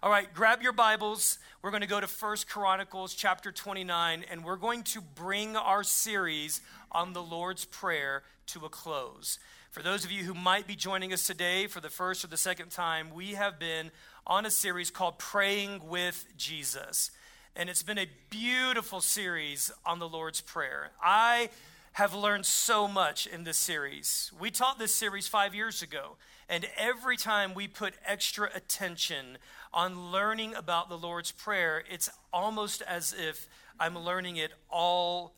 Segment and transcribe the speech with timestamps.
[0.00, 1.40] All right, grab your Bibles.
[1.60, 5.82] We're going to go to First Chronicles chapter 29, and we're going to bring our
[5.82, 6.60] series
[6.92, 9.40] on the Lord's Prayer to a close.
[9.72, 12.36] For those of you who might be joining us today for the first or the
[12.36, 13.90] second time, we have been
[14.24, 17.10] on a series called Praying with Jesus.
[17.56, 20.92] And it's been a beautiful series on the Lord's Prayer.
[21.02, 21.50] I
[21.94, 24.30] have learned so much in this series.
[24.38, 26.18] We taught this series five years ago,
[26.48, 29.38] and every time we put extra attention
[29.72, 33.48] on learning about the Lord's Prayer, it's almost as if
[33.78, 35.34] I'm learning it all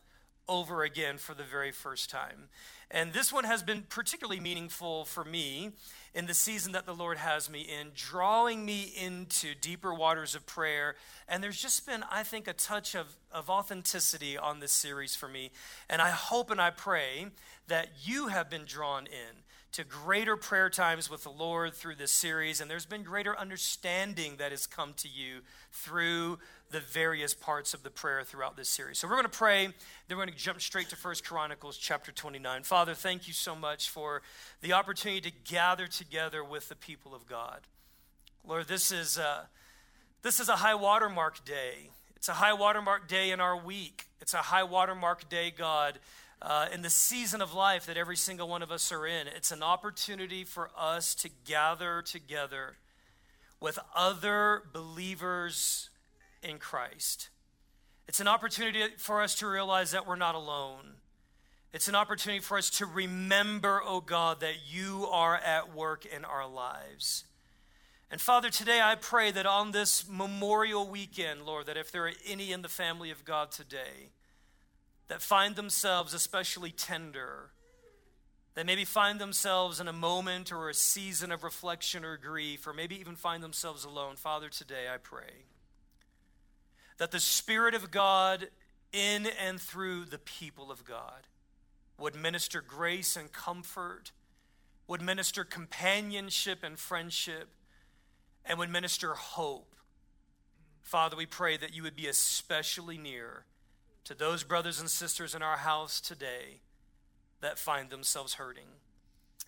[0.48, 2.48] over again for the very first time.
[2.91, 5.70] And this one has been particularly meaningful for me
[6.12, 10.45] in the season that the Lord has me in, drawing me into deeper waters of
[10.45, 10.96] prayer.
[11.29, 15.29] And there's just been, I think, a touch of, of authenticity on this series for
[15.29, 15.52] me.
[15.88, 17.29] And I hope and I pray
[17.68, 19.42] that you have been drawn in
[19.73, 24.37] to greater prayer times with the Lord through this series, and there's been greater understanding
[24.38, 26.38] that has come to you through
[26.70, 28.99] the various parts of the prayer throughout this series.
[28.99, 29.66] So we're going to pray,
[30.09, 32.65] then we're going to jump straight to First Chronicles chapter 29.
[32.65, 34.23] Father, thank you so much for
[34.60, 37.60] the opportunity to gather together with the people of God.
[38.46, 39.49] Lord, this is a,
[40.23, 41.90] this is a high watermark day.
[42.16, 44.07] It's a high watermark day in our week.
[44.21, 45.99] It's a high watermark day, God,
[46.43, 49.27] uh, in the season of life that every single one of us are in.
[49.29, 52.77] It's an opportunity for us to gather together
[53.60, 55.91] with other believers
[56.43, 57.29] in Christ.
[58.09, 60.95] It's an opportunity for us to realize that we're not alone.
[61.73, 66.25] It's an opportunity for us to remember, oh God, that you are at work in
[66.25, 67.25] our lives.
[68.11, 72.12] And Father, today I pray that on this memorial weekend, Lord, that if there are
[72.27, 74.11] any in the family of God today
[75.10, 77.50] that find themselves especially tender,
[78.54, 82.72] that maybe find themselves in a moment or a season of reflection or grief, or
[82.72, 85.47] maybe even find themselves alone, Father, today I pray
[86.98, 88.50] that the Spirit of God
[88.92, 91.26] in and through the people of God
[91.98, 94.12] would minister grace and comfort,
[94.87, 97.49] would minister companionship and friendship,
[98.44, 99.75] and would minister hope.
[100.82, 103.44] Father, we pray that you would be especially near
[104.10, 106.59] to those brothers and sisters in our house today
[107.41, 108.66] that find themselves hurting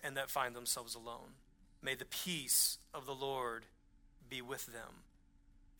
[0.01, 1.35] and that find themselves alone.
[1.81, 3.65] May the peace of the Lord
[4.29, 5.03] be with them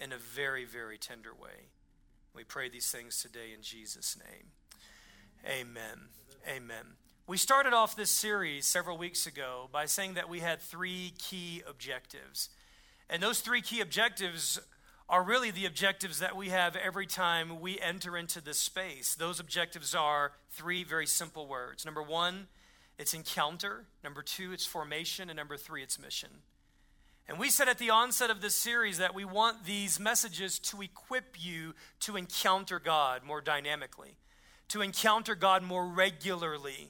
[0.01, 1.69] in a very, very tender way.
[2.35, 4.47] We pray these things today in Jesus' name.
[5.47, 6.09] Amen.
[6.45, 6.97] Amen.
[7.25, 11.63] We started off this series several weeks ago by saying that we had three key
[11.65, 12.49] objectives.
[13.09, 14.59] And those three key objectives
[15.13, 19.13] are really the objectives that we have every time we enter into this space.
[19.13, 21.85] Those objectives are three very simple words.
[21.85, 22.47] Number one,
[22.97, 23.85] it's encounter.
[24.03, 25.29] Number two, it's formation.
[25.29, 26.31] And number three, it's mission.
[27.27, 30.81] And we said at the onset of this series that we want these messages to
[30.81, 34.17] equip you to encounter God more dynamically,
[34.69, 36.89] to encounter God more regularly,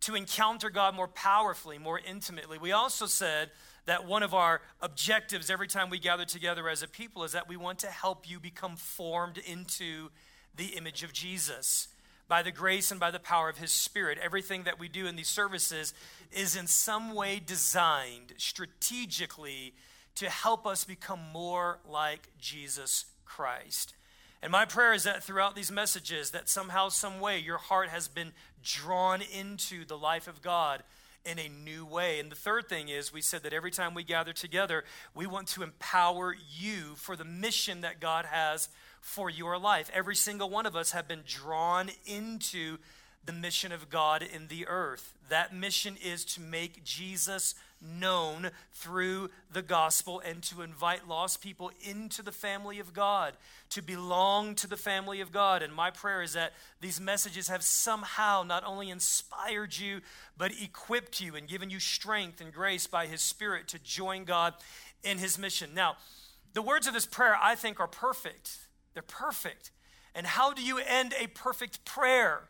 [0.00, 2.58] to encounter God more powerfully, more intimately.
[2.58, 3.52] We also said
[3.86, 7.48] that one of our objectives every time we gather together as a people is that
[7.48, 10.10] we want to help you become formed into
[10.56, 11.88] the image of Jesus
[12.26, 14.18] by the grace and by the power of His Spirit.
[14.22, 15.92] Everything that we do in these services
[16.32, 19.74] is in some way designed strategically
[20.14, 23.94] to help us become more like Jesus Christ.
[24.42, 28.08] And my prayer is that throughout these messages that somehow some way your heart has
[28.08, 30.82] been drawn into the life of God
[31.24, 32.20] in a new way.
[32.20, 35.48] And the third thing is we said that every time we gather together, we want
[35.48, 38.68] to empower you for the mission that God has
[39.00, 39.90] for your life.
[39.92, 42.78] Every single one of us have been drawn into
[43.24, 45.14] the mission of God in the earth.
[45.28, 51.70] That mission is to make Jesus known through the gospel and to invite lost people
[51.80, 53.34] into the family of God,
[53.70, 55.62] to belong to the family of God.
[55.62, 60.00] And my prayer is that these messages have somehow not only inspired you,
[60.36, 64.54] but equipped you and given you strength and grace by His Spirit to join God
[65.02, 65.70] in His mission.
[65.74, 65.96] Now,
[66.54, 68.58] the words of this prayer, I think, are perfect.
[68.94, 69.70] They're perfect.
[70.14, 72.48] And how do you end a perfect prayer?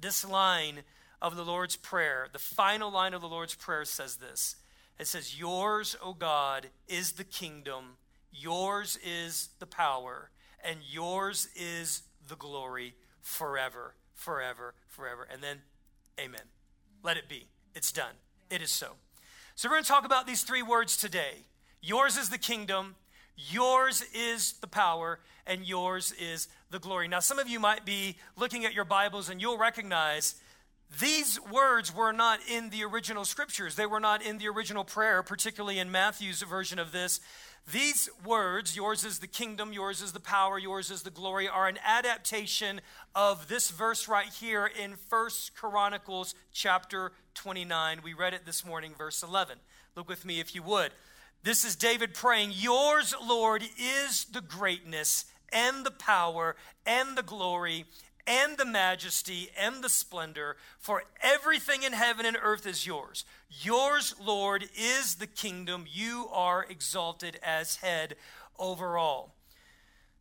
[0.00, 0.82] This line
[1.20, 4.56] of the Lord's Prayer, the final line of the Lord's Prayer says this
[5.00, 7.96] It says, Yours, O God, is the kingdom,
[8.30, 10.30] yours is the power,
[10.62, 15.26] and yours is the glory forever, forever, forever.
[15.32, 15.62] And then,
[16.20, 16.42] Amen.
[17.02, 17.48] Let it be.
[17.74, 18.12] It's done.
[18.50, 18.88] It is so.
[19.54, 21.46] So, we're going to talk about these three words today.
[21.80, 22.94] Yours is the kingdom,
[23.38, 27.08] yours is the power, and yours is the glory.
[27.08, 30.34] Now, some of you might be looking at your Bibles and you'll recognize
[30.98, 33.76] these words were not in the original scriptures.
[33.76, 37.20] They were not in the original prayer, particularly in Matthew's version of this.
[37.70, 41.68] These words, yours is the kingdom, yours is the power, yours is the glory, are
[41.68, 42.80] an adaptation
[43.14, 48.00] of this verse right here in First Chronicles chapter 29.
[48.02, 49.58] We read it this morning, verse 11.
[49.94, 50.90] Look with me if you would.
[51.44, 57.84] This is David praying, Yours, Lord, is the greatness and the power and the glory
[58.30, 63.24] and the majesty and the splendor, for everything in heaven and earth is yours.
[63.50, 65.84] Yours, Lord, is the kingdom.
[65.90, 68.14] You are exalted as head
[68.56, 69.34] over all.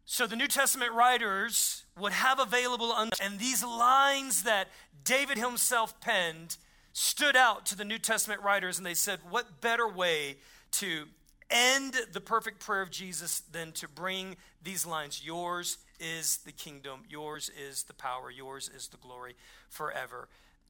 [0.05, 4.69] So the New Testament writers would have available, and these lines that
[5.03, 6.57] David himself penned
[6.93, 10.37] stood out to the New Testament writers, and they said, What better way
[10.71, 11.05] to
[11.51, 17.01] end the perfect prayer of Jesus than to bring these lines Yours is the kingdom,
[17.09, 19.35] yours is the power, yours is the glory
[19.69, 20.27] forever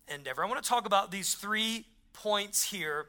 [0.08, 0.44] and ever.
[0.44, 3.08] I want to talk about these three points here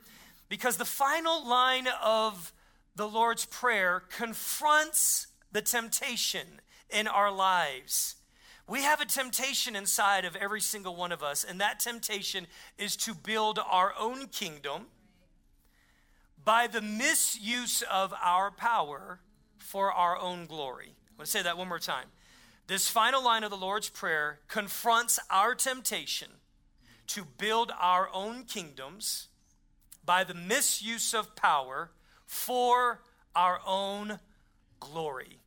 [0.49, 2.53] because the final line of
[2.97, 8.17] the Lord's Prayer confronts the temptation in our lives.
[8.69, 12.47] We have a temptation inside of every single one of us, and that temptation
[12.79, 14.87] is to build our own kingdom
[16.45, 19.21] by the misuse of our power
[19.59, 20.95] for our own glory.
[21.21, 22.07] Let's say that one more time.
[22.67, 26.29] This final line of the Lord's Prayer confronts our temptation
[27.09, 29.29] to build our own kingdoms
[30.03, 31.91] by the misuse of power
[32.27, 33.03] for
[33.37, 34.19] our own
[34.81, 35.41] glory.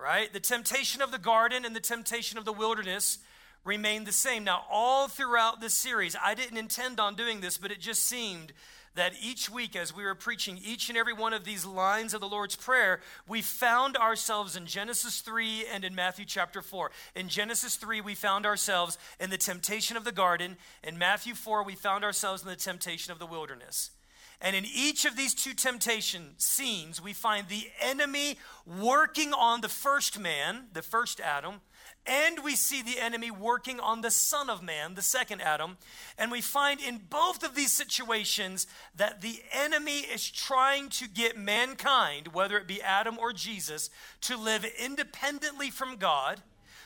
[0.00, 0.32] Right?
[0.32, 3.18] The temptation of the garden and the temptation of the wilderness
[3.64, 4.44] remain the same.
[4.44, 8.52] Now, all throughout this series, I didn't intend on doing this, but it just seemed
[8.96, 12.20] that each week, as we were preaching each and every one of these lines of
[12.20, 16.90] the Lord's Prayer, we found ourselves in Genesis 3 and in Matthew chapter 4.
[17.14, 20.56] In Genesis 3, we found ourselves in the temptation of the garden.
[20.82, 23.90] In Matthew 4, we found ourselves in the temptation of the wilderness.
[24.40, 29.68] And in each of these two temptation scenes, we find the enemy working on the
[29.68, 31.60] first man, the first Adam,
[32.06, 35.76] and we see the enemy working on the Son of Man, the second Adam.
[36.18, 41.36] And we find in both of these situations that the enemy is trying to get
[41.36, 43.90] mankind, whether it be Adam or Jesus,
[44.22, 46.42] to live independently from God,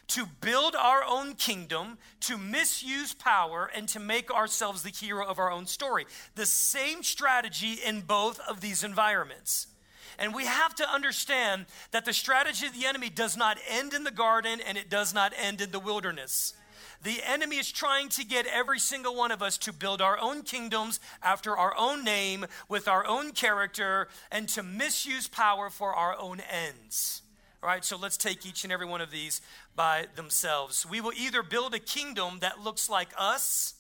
[0.08, 5.38] to build our own kingdom, to misuse power, and to make ourselves the hero of
[5.38, 6.06] our own story.
[6.34, 9.69] The same strategy in both of these environments.
[10.18, 14.04] And we have to understand that the strategy of the enemy does not end in
[14.04, 16.54] the garden and it does not end in the wilderness.
[17.02, 20.42] The enemy is trying to get every single one of us to build our own
[20.42, 26.18] kingdoms after our own name, with our own character, and to misuse power for our
[26.18, 27.22] own ends.
[27.62, 29.40] All right, so let's take each and every one of these
[29.74, 30.84] by themselves.
[30.84, 33.74] We will either build a kingdom that looks like us,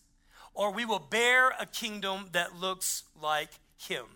[0.54, 4.06] or we will bear a kingdom that looks like Him.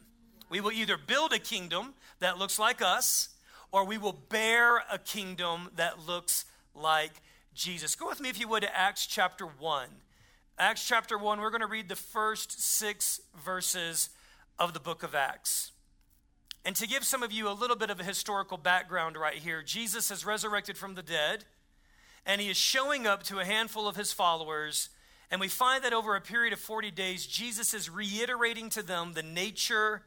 [0.49, 3.31] We will either build a kingdom that looks like us,
[3.73, 6.45] or we will bear a kingdom that looks
[6.75, 7.13] like
[7.55, 7.97] Jesus.
[7.97, 9.89] Go with me, if you would, to Acts chapter 1.
[10.59, 14.11] Acts chapter 1, we're going to read the first six verses
[14.59, 15.73] of the book of Acts.
[16.65, 19.63] And to give some of you a little bit of a historical background right here,
[19.63, 21.45] Jesus has resurrected from the dead,
[22.25, 24.91] and he is showing up to a handful of his followers.
[25.31, 29.13] And we find that over a period of 40 days, Jesus is reiterating to them
[29.13, 30.03] the nature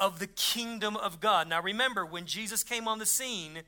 [0.00, 1.48] of the kingdom of God.
[1.48, 3.62] Now remember, when Jesus came on the scene,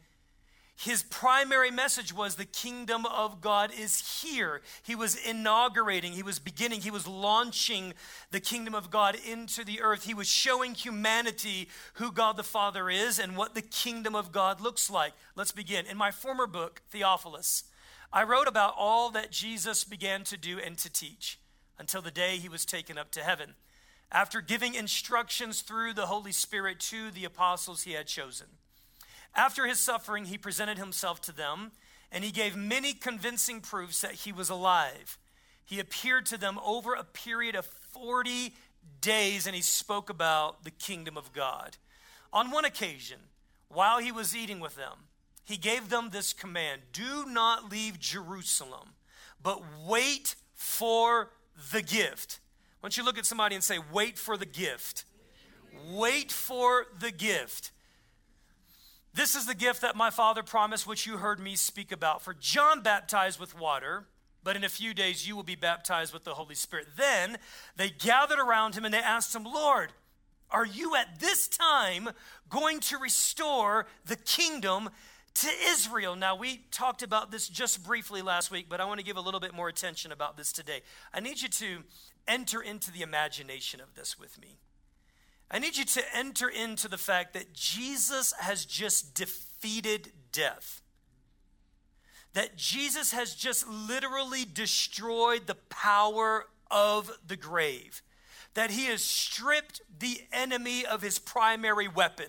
[0.81, 4.63] his primary message was the kingdom of God is here.
[4.83, 7.93] He was inaugurating, he was beginning, he was launching
[8.31, 10.05] the kingdom of God into the earth.
[10.05, 14.63] He was showing humanity who God the Father is and what the kingdom of God
[14.63, 15.13] looks like.
[15.37, 15.85] Let's begin.
[15.85, 17.65] In my former book, Theophilus,
[18.11, 21.39] I wrote about all that Jesus began to do and to teach
[21.79, 23.55] until the day he was taken up to heaven
[24.13, 28.47] after giving instructions through the Holy Spirit to the apostles he had chosen.
[29.35, 31.73] After his suffering, he presented himself to them,
[32.11, 35.19] and he gave many convincing proofs that he was alive.
[35.65, 38.55] He appeared to them over a period of 40
[39.01, 41.77] days, and he spoke about the kingdom of God.
[42.33, 43.19] On one occasion,
[43.69, 45.07] while he was eating with them,
[45.45, 48.91] he gave them this command Do not leave Jerusalem,
[49.41, 51.31] but wait for
[51.73, 52.41] the gift
[52.81, 55.05] why don't you look at somebody and say, Wait for the gift?
[55.93, 57.73] Wait for the gift.
[59.13, 62.23] This is the gift that my Father promised, which you heard me speak about.
[62.23, 64.07] For John baptized with water,
[64.43, 66.89] but in a few days you will be baptized with the Holy Spirit.
[66.97, 67.39] Then
[67.77, 69.93] they gathered around him and they asked him, Lord,
[70.51, 72.11] are you at this time
[72.49, 74.91] going to restore the kingdom
[75.35, 76.17] to Israel.
[76.17, 79.21] Now, we talked about this just briefly last week, but I want to give a
[79.21, 80.83] little bit more attention about this today.
[81.15, 81.79] I need you to
[82.27, 84.59] enter into the imagination of this with me.
[85.51, 90.81] I need you to enter into the fact that Jesus has just defeated death.
[92.35, 98.03] That Jesus has just literally destroyed the power of the grave.
[98.55, 102.29] That he has stripped the enemy of his primary weapon.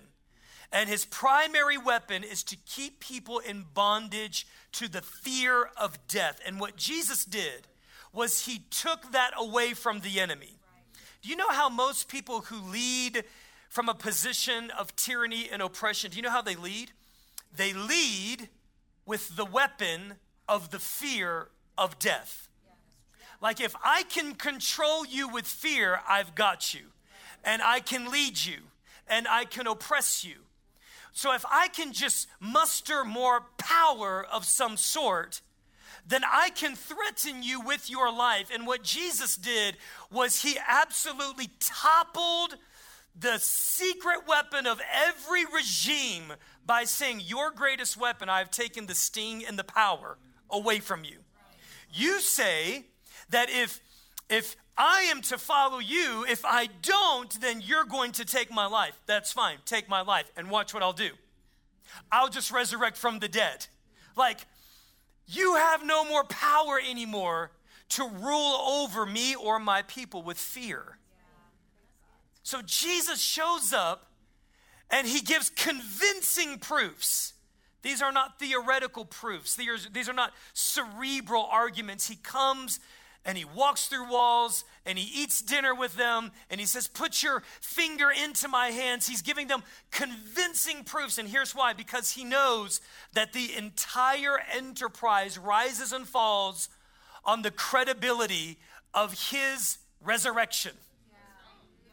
[0.72, 6.40] And his primary weapon is to keep people in bondage to the fear of death.
[6.46, 7.68] And what Jesus did
[8.14, 10.58] was he took that away from the enemy.
[11.22, 13.24] Do you know how most people who lead
[13.70, 16.92] from a position of tyranny and oppression, do you know how they lead?
[17.56, 18.50] They lead
[19.06, 20.16] with the weapon
[20.48, 22.50] of the fear of death.
[23.42, 26.88] Like if I can control you with fear, I've got you.
[27.44, 28.58] And I can lead you
[29.08, 30.36] and I can oppress you.
[31.14, 35.42] So if I can just muster more power of some sort,
[36.08, 38.50] then I can threaten you with your life.
[38.54, 39.78] And what Jesus did
[40.12, 42.56] was he absolutely toppled
[43.20, 46.34] the secret weapon of every regime
[46.66, 50.18] by saying, Your greatest weapon, I've taken the sting and the power
[50.50, 51.20] away from you.
[51.94, 52.86] You say
[53.30, 53.82] that if
[54.30, 58.66] if I am to follow you, if I don't, then you're going to take my
[58.66, 58.94] life.
[59.06, 59.58] That's fine.
[59.66, 61.12] Take my life and watch what I'll do.
[62.12, 63.68] I'll just resurrect from the dead.
[64.16, 64.40] Like
[65.32, 67.52] you have no more power anymore
[67.90, 70.98] to rule over me or my people with fear.
[72.44, 74.08] So Jesus shows up
[74.90, 77.34] and he gives convincing proofs.
[77.82, 82.08] These are not theoretical proofs, these are, not cerebral arguments.
[82.08, 82.80] He comes
[83.26, 87.22] and he walks through walls and he eats dinner with them and he says, Put
[87.22, 89.08] your finger into my hands.
[89.08, 91.18] He's giving them convincing proofs.
[91.18, 92.82] And here's why because he knows
[93.14, 96.70] that the entire enterprise rises and falls
[97.24, 98.58] on the credibility
[98.94, 100.72] of his resurrection.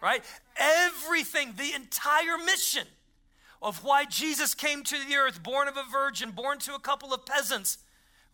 [0.01, 0.23] Right?
[0.57, 2.87] Everything, the entire mission
[3.61, 7.13] of why Jesus came to the earth, born of a virgin, born to a couple
[7.13, 7.79] of peasants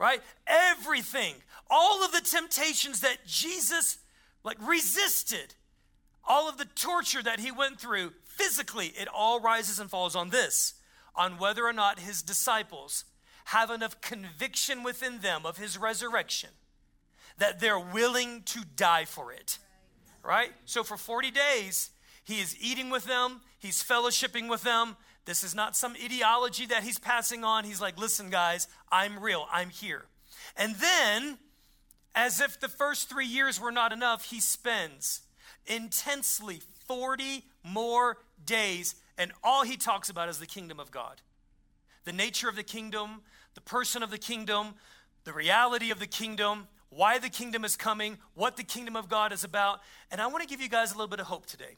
[0.04, 0.20] right?
[0.46, 1.34] Everything,
[1.70, 3.96] all of the temptations that Jesus
[4.44, 5.54] like resisted,
[6.28, 10.28] all of the torture that he went through physically, it all rises and falls on
[10.28, 10.75] this,
[11.16, 13.06] on whether or not his disciples
[13.46, 16.50] have enough conviction within them of his resurrection
[17.38, 19.58] that they're willing to die for it.
[20.23, 20.50] Right?
[20.66, 21.92] So for 40 days,
[22.25, 26.83] he is eating with them, he's fellowshipping with them, this is not some ideology that
[26.83, 27.64] he's passing on.
[27.64, 30.04] He's like, listen, guys, I'm real, I'm here.
[30.57, 31.38] And then,
[32.14, 35.23] as if the first three years were not enough, he spends
[35.66, 41.21] intensely 40 more days, and all he talks about is the kingdom of God
[42.04, 43.23] the nature of the kingdom,
[43.54, 44.75] the person of the kingdom,
[45.25, 49.33] the reality of the kingdom, why the kingdom is coming, what the kingdom of God
[49.33, 49.81] is about.
[50.11, 51.76] And I want to give you guys a little bit of hope today.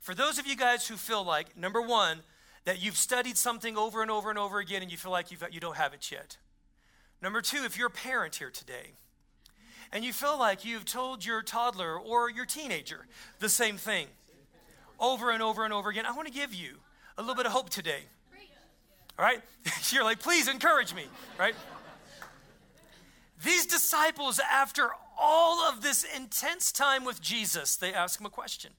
[0.00, 2.20] For those of you guys who feel like, number one,
[2.66, 5.42] that you've studied something over and over and over again and you feel like you've,
[5.52, 6.36] you don't have it yet.
[7.22, 8.90] Number two, if you're a parent here today
[9.92, 13.06] and you feel like you've told your toddler or your teenager
[13.38, 14.08] the same thing
[14.98, 16.74] over and over and over again, I want to give you
[17.16, 18.00] a little bit of hope today.
[19.16, 19.40] All right?
[19.90, 21.04] You're like, please encourage me,
[21.38, 21.54] right?
[23.44, 28.72] These disciples, after all of this intense time with Jesus, they ask him a question.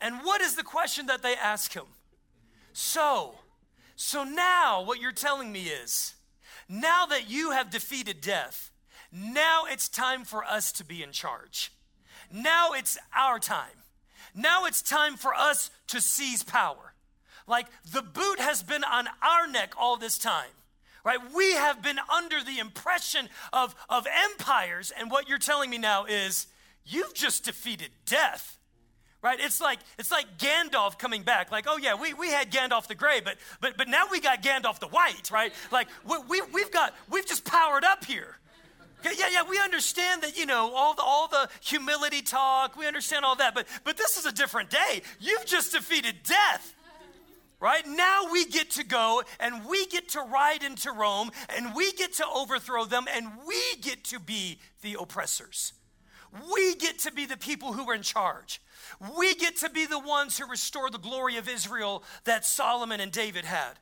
[0.00, 1.84] And what is the question that they ask him?
[2.72, 3.34] So,
[3.96, 6.14] so now what you're telling me is
[6.68, 8.70] now that you have defeated death,
[9.12, 11.72] now it's time for us to be in charge.
[12.32, 13.84] Now it's our time.
[14.34, 16.94] Now it's time for us to seize power.
[17.46, 20.52] Like the boot has been on our neck all this time,
[21.04, 21.18] right?
[21.34, 26.04] We have been under the impression of, of empires, and what you're telling me now
[26.04, 26.46] is
[26.84, 28.59] you've just defeated death
[29.22, 32.86] right it's like it's like gandalf coming back like oh yeah we, we had gandalf
[32.86, 36.42] the gray but but but now we got gandalf the white right like we, we,
[36.52, 38.38] we've got we've just powered up here
[39.00, 42.86] okay, yeah yeah we understand that you know all the all the humility talk we
[42.86, 46.74] understand all that but but this is a different day you've just defeated death
[47.60, 47.86] right?
[47.86, 52.14] Now we get to go and we get to ride into Rome and we get
[52.14, 55.74] to overthrow them and we get to be the oppressors.
[56.52, 58.60] We get to be the people who are in charge.
[59.16, 63.12] We get to be the ones who restore the glory of Israel that Solomon and
[63.12, 63.74] David had.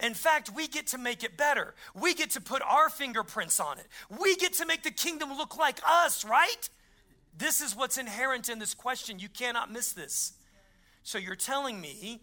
[0.00, 1.74] In fact, we get to make it better.
[1.94, 3.86] We get to put our fingerprints on it.
[4.20, 6.68] We get to make the kingdom look like us, right?
[7.36, 9.18] This is what's inherent in this question.
[9.18, 10.32] You cannot miss this.
[11.02, 12.22] So you're telling me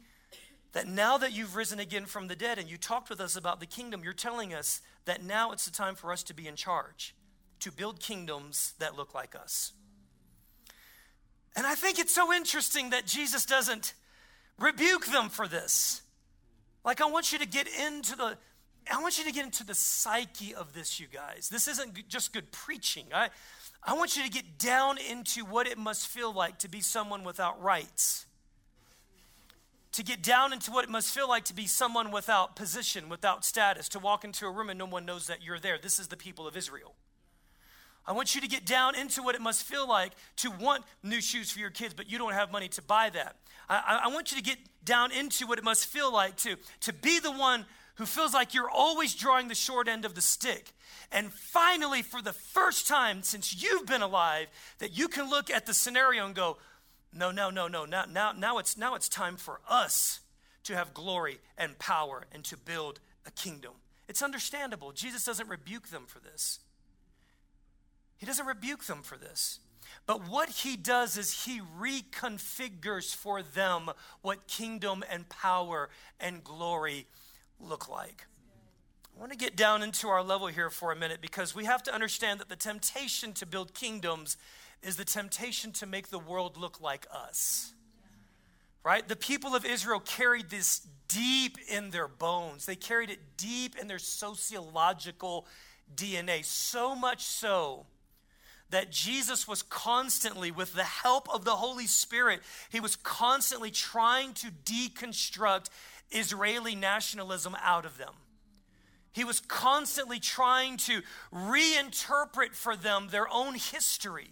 [0.71, 3.59] that now that you've risen again from the dead and you talked with us about
[3.59, 6.55] the kingdom, you're telling us that now it's the time for us to be in
[6.55, 7.15] charge,
[7.59, 9.73] to build kingdoms that look like us.
[11.55, 13.93] And I think it's so interesting that Jesus doesn't
[14.57, 16.01] rebuke them for this.
[16.85, 18.37] Like, I want you to get into the.
[18.91, 21.49] I want you to get into the psyche of this, you guys.
[21.49, 23.05] This isn't just good preaching.
[23.13, 23.29] I,
[23.83, 27.23] I want you to get down into what it must feel like to be someone
[27.23, 28.25] without rights
[29.91, 33.43] to get down into what it must feel like to be someone without position, without
[33.43, 35.77] status, to walk into a room and no one knows that you're there.
[35.77, 36.93] This is the people of Israel.
[38.09, 41.21] I want you to get down into what it must feel like to want new
[41.21, 43.35] shoes for your kids, but you don't have money to buy that.
[43.69, 46.91] I, I want you to get down into what it must feel like to, to
[46.91, 50.73] be the one who feels like you're always drawing the short end of the stick.
[51.11, 54.47] And finally, for the first time since you've been alive,
[54.79, 56.57] that you can look at the scenario and go,
[57.13, 57.85] no, no, no, no.
[57.85, 60.21] Now, now, now, it's, now it's time for us
[60.63, 63.73] to have glory and power and to build a kingdom.
[64.07, 64.93] It's understandable.
[64.93, 66.59] Jesus doesn't rebuke them for this.
[68.19, 69.59] He doesn't rebuke them for this.
[70.05, 73.89] But what he does is he reconfigures for them
[74.21, 77.07] what kingdom and power and glory
[77.59, 78.25] look like.
[79.15, 81.83] I want to get down into our level here for a minute because we have
[81.83, 84.37] to understand that the temptation to build kingdoms
[84.81, 87.73] is the temptation to make the world look like us.
[88.83, 89.07] Right?
[89.07, 93.87] The people of Israel carried this deep in their bones, they carried it deep in
[93.87, 95.47] their sociological
[95.95, 97.85] DNA, so much so
[98.69, 104.33] that Jesus was constantly, with the help of the Holy Spirit, he was constantly trying
[104.35, 105.69] to deconstruct
[106.11, 108.13] Israeli nationalism out of them.
[109.11, 111.01] He was constantly trying to
[111.33, 114.29] reinterpret for them their own history.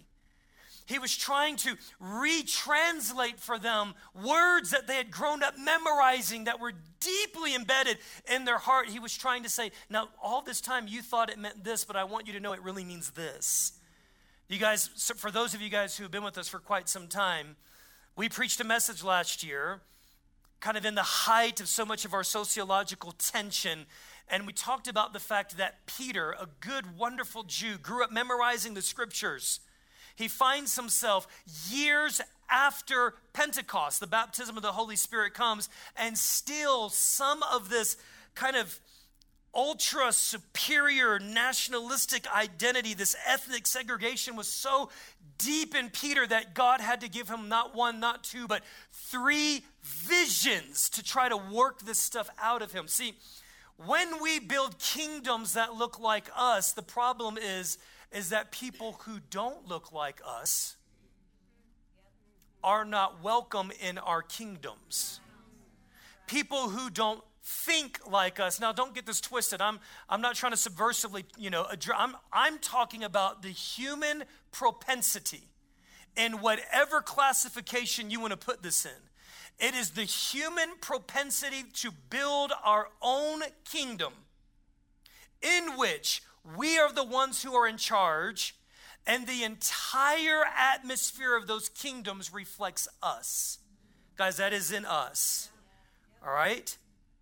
[0.86, 6.60] He was trying to retranslate for them words that they had grown up memorizing that
[6.60, 7.98] were deeply embedded
[8.32, 8.88] in their heart.
[8.88, 11.96] He was trying to say, Now, all this time you thought it meant this, but
[11.96, 13.77] I want you to know it really means this.
[14.48, 17.06] You guys, for those of you guys who have been with us for quite some
[17.06, 17.56] time,
[18.16, 19.82] we preached a message last year,
[20.60, 23.84] kind of in the height of so much of our sociological tension.
[24.26, 28.72] And we talked about the fact that Peter, a good, wonderful Jew, grew up memorizing
[28.72, 29.60] the scriptures
[30.18, 31.28] he finds himself
[31.70, 37.96] years after Pentecost, the baptism of the Holy Spirit comes, and still some of this
[38.34, 38.80] kind of
[39.54, 44.90] ultra superior nationalistic identity, this ethnic segregation was so
[45.38, 49.64] deep in Peter that God had to give him not one, not two, but three
[49.82, 52.88] visions to try to work this stuff out of him.
[52.88, 53.14] See,
[53.86, 57.78] when we build kingdoms that look like us, the problem is
[58.10, 60.76] is that people who don't look like us
[62.64, 65.20] are not welcome in our kingdoms.
[66.26, 68.60] People who don't think like us.
[68.60, 69.62] Now, don't get this twisted.
[69.62, 75.44] I'm, I'm not trying to subversively, you know, I'm, I'm talking about the human propensity
[76.14, 79.66] in whatever classification you want to put this in.
[79.66, 84.12] It is the human propensity to build our own kingdom
[85.40, 86.22] in which
[86.56, 88.56] we are the ones who are in charge,
[89.06, 93.58] and the entire atmosphere of those kingdoms reflects us.
[94.18, 95.48] Guys, that is in us.
[96.24, 96.76] All right?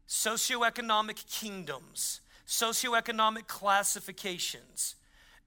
[0.09, 4.95] Socioeconomic kingdoms, socioeconomic classifications,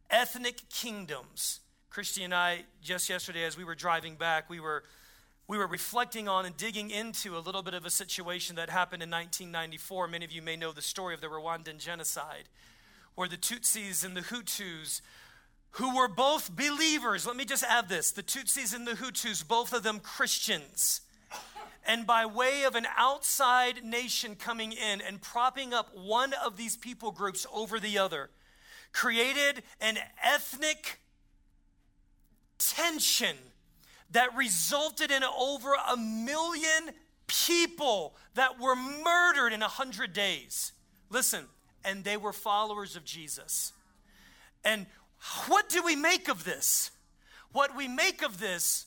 [0.10, 1.62] ethnic kingdoms.
[1.90, 4.84] Christy and I, just yesterday, as we were driving back, we were
[5.48, 9.02] we were reflecting on and digging into a little bit of a situation that happened
[9.02, 10.08] in 1994.
[10.08, 12.44] Many of you may know the story of the Rwandan genocide
[13.20, 15.02] where the Tutsis and the Hutus,
[15.72, 17.28] who were both believers.
[17.28, 21.02] Let me just add this the Tutsis and the Hutus, both of them Christians.
[21.88, 26.78] And by way of an outside nation coming in and propping up one of these
[26.78, 28.30] people groups over the other,
[28.92, 31.00] created an ethnic
[32.58, 33.36] tension
[34.12, 36.92] that resulted in over a million
[37.28, 40.74] people that were murdered in a hundred days.
[41.10, 41.46] Listen,
[41.84, 43.74] and they were followers of Jesus.
[44.64, 44.88] And
[45.48, 46.92] what do we make of this?
[47.52, 48.86] What we make of this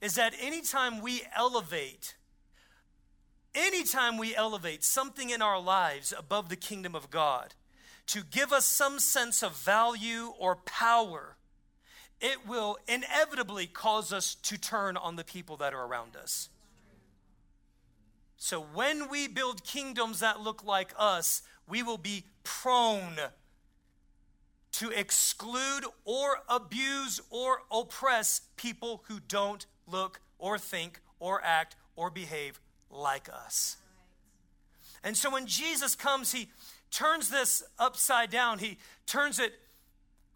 [0.00, 2.14] is that anytime we elevate,
[3.54, 7.54] anytime we elevate something in our lives above the kingdom of God
[8.06, 11.36] to give us some sense of value or power,
[12.20, 16.48] it will inevitably cause us to turn on the people that are around us.
[18.36, 23.18] So when we build kingdoms that look like us, we will be prone
[24.72, 32.10] to exclude or abuse or oppress people who don't look or think or act or
[32.10, 32.60] behave
[32.94, 33.76] like us.
[35.02, 36.48] And so when Jesus comes, he
[36.90, 38.58] turns this upside down.
[38.58, 39.52] He turns it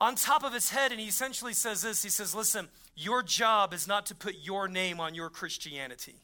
[0.01, 3.73] on top of his head, and he essentially says this He says, Listen, your job
[3.73, 6.17] is not to put your name on your Christianity.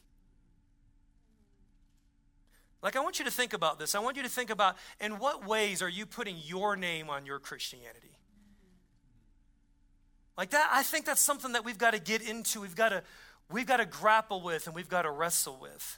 [2.81, 3.95] Like, I want you to think about this.
[3.95, 7.25] I want you to think about in what ways are you putting your name on
[7.25, 8.15] your Christianity?
[10.37, 12.61] Like that, I think that's something that we've got to get into.
[12.61, 13.03] We've got to,
[13.49, 15.97] we've got to grapple with and we've got to wrestle with.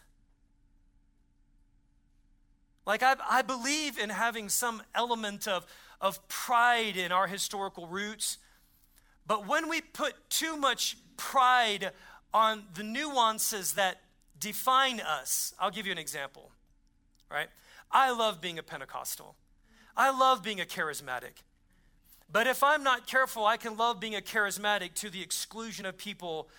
[2.88, 5.65] Like, I, I believe in having some element of,
[6.00, 8.38] of pride in our historical roots,
[9.28, 11.91] but when we put too much pride
[12.34, 13.97] on the nuances that
[14.39, 16.52] define us, I'll give you an example,
[17.30, 17.50] right?
[17.91, 19.36] I love being a Pentecostal,
[19.97, 21.43] I love being a charismatic.
[22.32, 25.97] But if I'm not careful, I can love being a charismatic to the exclusion of
[25.97, 26.50] people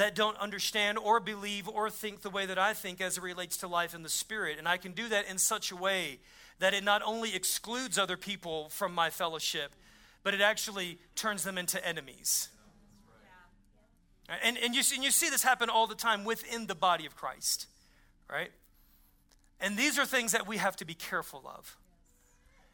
[0.00, 3.58] that don't understand or believe or think the way that I think as it relates
[3.58, 4.58] to life in the Spirit.
[4.58, 6.20] And I can do that in such a way
[6.58, 9.74] that it not only excludes other people from my fellowship,
[10.22, 12.48] but it actually turns them into enemies.
[14.42, 17.14] And, and, you, and you see this happen all the time within the body of
[17.14, 17.66] Christ,
[18.30, 18.52] right?
[19.60, 21.76] And these are things that we have to be careful of.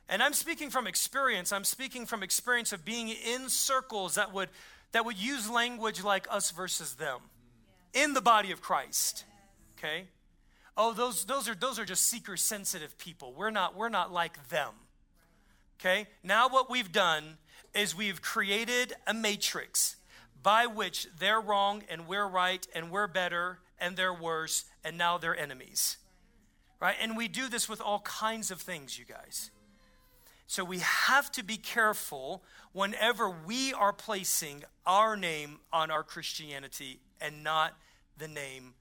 [0.08, 1.50] And I'm speaking from experience.
[1.50, 4.48] I'm speaking from experience of being in circles that would
[4.92, 7.20] that would use language like us versus them
[7.92, 9.24] in the body of Christ.
[9.78, 10.04] Okay?
[10.76, 13.32] Oh, those, those, are, those are just seeker sensitive people.
[13.36, 14.72] We're not, we're not like them.
[15.80, 16.06] Okay?
[16.22, 17.38] Now, what we've done
[17.74, 19.96] is we've created a matrix
[20.42, 25.18] by which they're wrong and we're right and we're better and they're worse and now
[25.18, 25.96] they're enemies.
[26.80, 26.96] Right?
[27.00, 29.50] And we do this with all kinds of things, you guys.
[30.46, 37.00] So we have to be careful whenever we are placing our name on our Christianity
[37.20, 37.76] and not
[38.16, 38.74] the name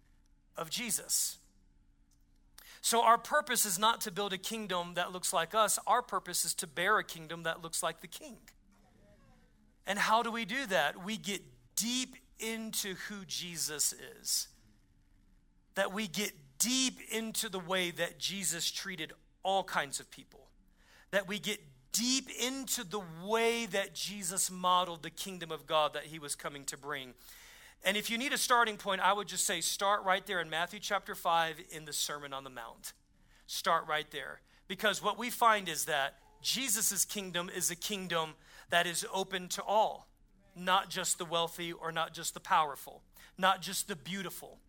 [0.55, 1.37] of Jesus.
[2.81, 5.79] So, our purpose is not to build a kingdom that looks like us.
[5.87, 8.37] Our purpose is to bear a kingdom that looks like the king.
[9.87, 11.03] And how do we do that?
[11.03, 11.41] We get
[11.75, 14.49] deep into who Jesus is.
[15.73, 20.44] That we get deep into the way that Jesus treated all kinds of people
[21.11, 21.59] that we get
[21.91, 26.65] deep into the way that Jesus modeled the kingdom of God that he was coming
[26.65, 27.13] to bring.
[27.83, 30.49] And if you need a starting point, I would just say start right there in
[30.49, 32.93] Matthew chapter 5 in the Sermon on the Mount.
[33.47, 34.41] Start right there.
[34.67, 38.31] Because what we find is that Jesus' kingdom is a kingdom
[38.71, 40.07] that is open to all,
[40.55, 43.03] not just the wealthy or not just the powerful,
[43.37, 44.59] not just the beautiful,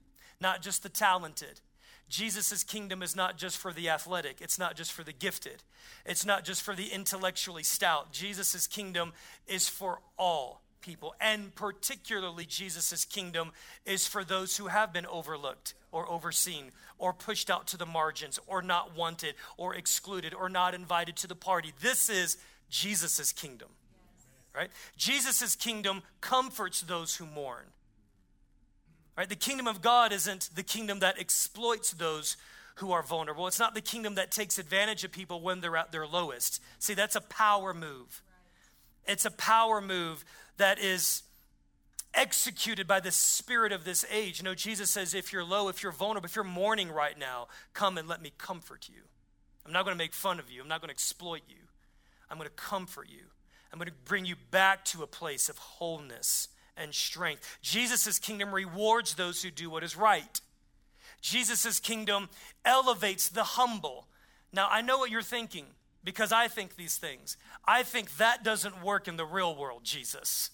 [0.40, 1.61] not just the talented,
[2.09, 5.62] Jesus' kingdom is not just for the athletic, it's not just for the gifted,
[6.05, 8.12] it's not just for the intellectually stout.
[8.12, 9.12] Jesus' kingdom
[9.47, 13.51] is for all people, and particularly Jesus' kingdom
[13.85, 18.38] is for those who have been overlooked or overseen or pushed out to the margins
[18.47, 21.73] or not wanted or excluded or not invited to the party.
[21.81, 22.37] This is
[22.71, 23.69] Jesus' kingdom.
[24.55, 24.71] Right?
[24.97, 27.66] Jesus' kingdom comforts those who mourn.
[29.17, 29.29] Right?
[29.29, 32.37] The kingdom of God isn't the kingdom that exploits those
[32.77, 33.47] who are vulnerable.
[33.47, 36.63] It's not the kingdom that takes advantage of people when they're at their lowest.
[36.79, 38.23] See, that's a power move.
[39.07, 40.25] It's a power move
[40.59, 41.23] that is
[42.13, 44.39] executed by the spirit of this age.
[44.39, 47.49] You know, Jesus says, if you're low, if you're vulnerable, if you're mourning right now,
[47.73, 49.03] come and let me comfort you.
[49.65, 50.61] I'm not going to make fun of you.
[50.63, 51.57] I'm not going to exploit you.
[52.31, 53.25] I'm going to comfort you.
[53.73, 57.59] I'm going to bring you back to a place of wholeness and strength.
[57.62, 60.41] Jesus' kingdom rewards those who do what is right.
[61.21, 62.29] Jesus' kingdom
[62.65, 64.07] elevates the humble.
[64.53, 65.67] Now, I know what you're thinking
[66.05, 67.37] because I think these things.
[67.67, 70.51] I think that doesn't work in the real world, Jesus,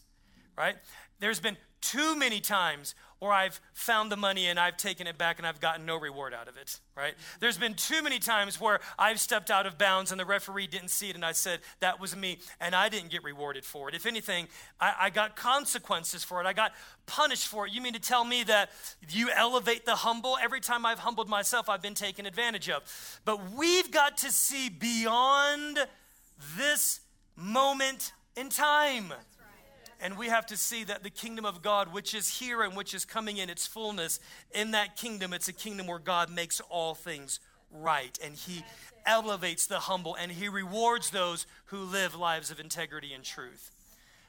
[0.57, 0.77] right?
[1.21, 5.39] There's been too many times where I've found the money and I've taken it back
[5.39, 7.15] and I've gotten no reward out of it, right?
[7.39, 10.89] There's been too many times where I've stepped out of bounds and the referee didn't
[10.89, 13.95] see it and I said, that was me, and I didn't get rewarded for it.
[13.95, 14.49] If anything,
[14.81, 16.47] I, I got consequences for it.
[16.47, 16.73] I got
[17.07, 17.73] punished for it.
[17.73, 18.71] You mean to tell me that
[19.09, 20.37] you elevate the humble?
[20.43, 22.83] Every time I've humbled myself, I've been taken advantage of.
[23.25, 25.79] But we've got to see beyond
[26.57, 26.99] this
[27.37, 29.13] moment in time.
[30.03, 32.93] And we have to see that the kingdom of God, which is here and which
[32.93, 34.19] is coming in its fullness,
[34.53, 37.39] in that kingdom, it's a kingdom where God makes all things
[37.71, 38.19] right.
[38.23, 38.65] And He
[39.07, 43.71] elevates the humble and He rewards those who live lives of integrity and truth.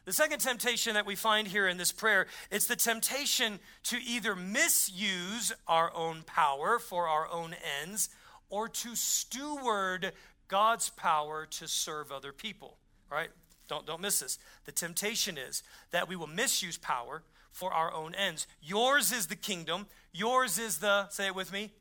[0.06, 4.36] The second temptation that we find here in this prayer, it's the temptation to either
[4.36, 8.10] misuse our own power for our own ends
[8.50, 10.12] or to steward
[10.50, 12.78] God's power to serve other people,
[13.10, 13.30] right?
[13.68, 14.40] Don't, don't miss this.
[14.66, 18.48] The temptation is that we will misuse power for our own ends.
[18.62, 19.88] Yours is the kingdom.
[20.12, 21.72] Yours is the, say it with me,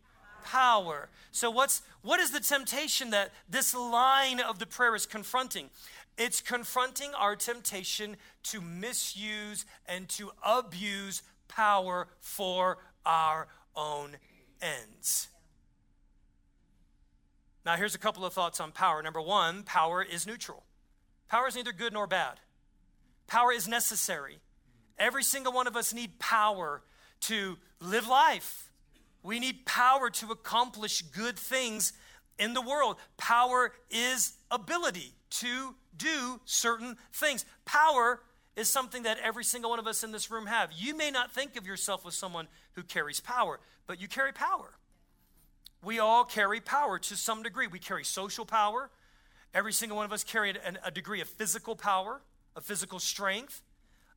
[0.45, 1.09] power.
[1.31, 5.71] So what's what is the temptation that this line of the prayer is confronting?
[6.19, 14.17] It's confronting our temptation to misuse and to abuse power for our own
[14.61, 15.29] ends.
[17.65, 19.03] Now, here's a couple of thoughts on power.
[19.03, 20.65] Number one, power is neutral.
[21.33, 22.41] Power is neither good nor bad.
[23.27, 24.39] Power is necessary.
[24.99, 26.83] Every single one of us need power
[27.21, 28.71] to live life.
[29.23, 31.95] We need power to accomplish good things
[32.39, 32.97] in the world.
[33.17, 37.47] Power is ability to do certain things.
[37.65, 38.21] Power
[38.55, 40.69] is something that every single one of us in this room have.
[40.77, 44.75] You may not think of yourself as someone who carries power, but you carry power.
[45.83, 47.69] We all carry power to some degree.
[47.69, 48.91] We carry social power.
[49.55, 52.23] Every single one of us carry a degree of physical power,
[52.57, 53.61] of physical strength,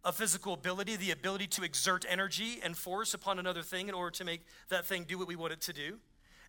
[0.04, 4.12] of physical ability, the ability to exert energy and force upon another thing in order
[4.12, 5.98] to make that thing do what we want it to do.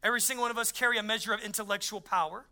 [0.03, 2.45] Every single one of us carry a measure of intellectual power.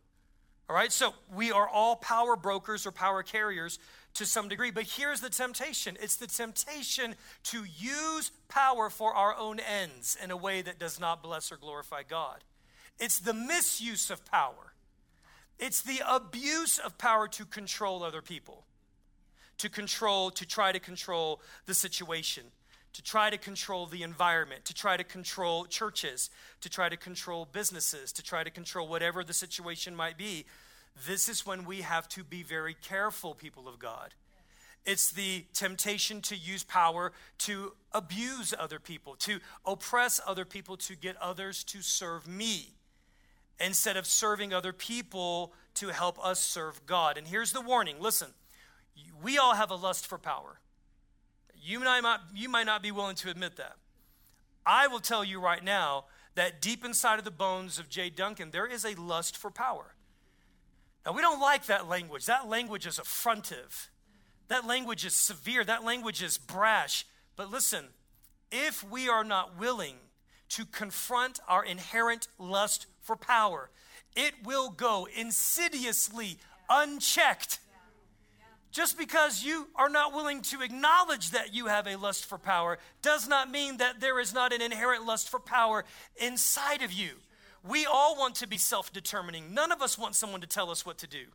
[0.68, 3.78] All right, so we are all power brokers or power carriers
[4.14, 4.70] to some degree.
[4.70, 10.30] But here's the temptation it's the temptation to use power for our own ends in
[10.30, 12.42] a way that does not bless or glorify God.
[12.98, 14.72] It's the misuse of power,
[15.64, 18.64] it's the abuse of power to control other people,
[19.56, 22.44] to control, to try to control the situation
[22.94, 27.44] to try to control the environment, to try to control churches, to try to control
[27.44, 30.46] businesses, to try to control whatever the situation might be.
[31.06, 34.14] This is when we have to be very careful, people of God.
[34.86, 40.94] It's the temptation to use power to abuse other people, to oppress other people, to
[40.94, 42.74] get others to serve me
[43.60, 47.16] instead of serving other people to help us serve God.
[47.16, 48.28] And here's the warning listen,
[49.22, 50.60] we all have a lust for power.
[51.56, 53.76] You might, you might not be willing to admit that.
[54.66, 58.50] I will tell you right now that deep inside of the bones of Jay Duncan,
[58.50, 59.94] there is a lust for power.
[61.04, 62.26] Now, we don't like that language.
[62.26, 63.90] That language is affrontive.
[64.48, 65.64] That language is severe.
[65.64, 67.06] That language is brash.
[67.36, 67.86] But listen,
[68.50, 69.96] if we are not willing
[70.56, 73.70] to confront our inherent lust for power,
[74.16, 76.38] it will go insidiously
[76.68, 77.60] unchecked
[78.74, 82.76] just because you are not willing to acknowledge that you have a lust for power
[83.02, 85.84] does not mean that there is not an inherent lust for power
[86.16, 87.10] inside of you.
[87.62, 89.54] We all want to be self determining.
[89.54, 91.26] None of us want someone to tell us what to do.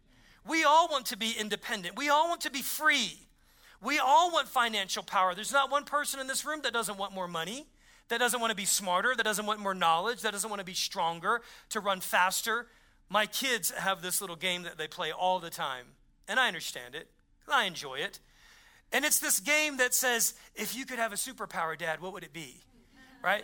[0.46, 1.96] We all want to be independent.
[1.96, 3.20] We all want to be free.
[3.82, 5.34] We all want financial power.
[5.34, 7.68] There's not one person in this room that doesn't want more money,
[8.10, 10.66] that doesn't want to be smarter, that doesn't want more knowledge, that doesn't want to
[10.66, 12.68] be stronger, to run faster.
[13.10, 15.86] My kids have this little game that they play all the time,
[16.28, 17.08] and I understand it.
[17.48, 18.20] I enjoy it.
[18.92, 22.24] And it's this game that says, if you could have a superpower, Dad, what would
[22.24, 22.56] it be?
[23.24, 23.44] Right?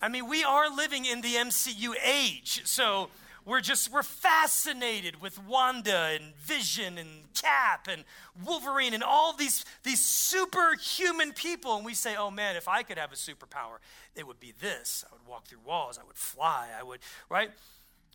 [0.00, 2.62] I mean, we are living in the MCU age.
[2.64, 3.08] So
[3.44, 8.04] we're just, we're fascinated with Wanda and Vision and Cap and
[8.44, 11.76] Wolverine and all these, these superhuman people.
[11.76, 13.78] And we say, oh man, if I could have a superpower,
[14.14, 15.04] it would be this.
[15.08, 17.50] I would walk through walls, I would fly, I would, right?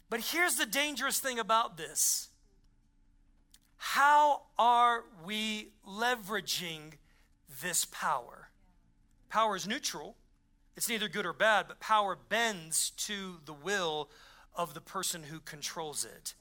[0.09, 2.29] But here's the dangerous thing about this
[3.77, 6.93] how are we leveraging
[7.61, 8.49] this power?
[9.29, 10.15] Power is neutral,
[10.75, 14.09] it's neither good or bad, but power bends to the will
[14.57, 16.33] of the person who controls it.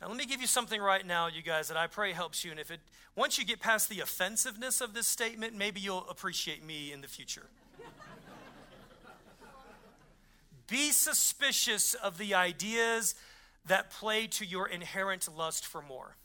[0.00, 2.50] Now, let me give you something right now, you guys, that I pray helps you.
[2.50, 2.80] And if it,
[3.14, 7.08] once you get past the offensiveness of this statement, maybe you'll appreciate me in the
[7.08, 7.46] future.
[10.66, 13.14] Be suspicious of the ideas
[13.64, 16.16] that play to your inherent lust for more.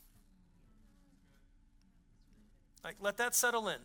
[2.83, 3.79] Like, let that settle in.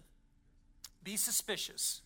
[1.04, 2.00] Be suspicious.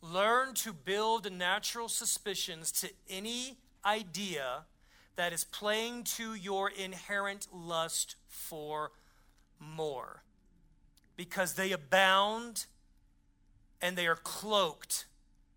[0.00, 4.64] Learn to build natural suspicions to any idea
[5.16, 8.92] that is playing to your inherent lust for
[9.58, 10.22] more.
[11.16, 12.66] Because they abound
[13.80, 15.06] and they are cloaked